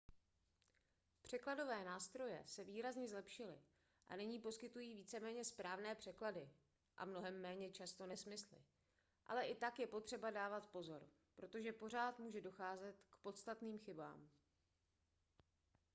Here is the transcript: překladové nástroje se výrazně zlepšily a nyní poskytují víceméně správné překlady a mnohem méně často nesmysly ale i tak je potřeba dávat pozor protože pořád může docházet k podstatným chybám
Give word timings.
překladové 1.21 1.83
nástroje 1.83 2.43
se 2.47 2.63
výrazně 2.63 3.07
zlepšily 3.07 3.61
a 4.07 4.15
nyní 4.15 4.39
poskytují 4.39 4.93
víceméně 4.95 5.45
správné 5.45 5.95
překlady 5.95 6.49
a 6.97 7.05
mnohem 7.05 7.41
méně 7.41 7.71
často 7.71 8.05
nesmysly 8.07 8.57
ale 9.25 9.45
i 9.47 9.55
tak 9.55 9.79
je 9.79 9.87
potřeba 9.87 10.31
dávat 10.31 10.67
pozor 10.67 11.07
protože 11.35 11.73
pořád 11.73 12.19
může 12.19 12.41
docházet 12.41 13.01
k 13.09 13.17
podstatným 13.17 13.79
chybám 13.79 14.29